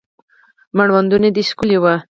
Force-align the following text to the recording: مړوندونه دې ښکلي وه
مړوندونه 0.77 1.29
دې 1.35 1.43
ښکلي 1.49 1.77
وه 1.83 1.95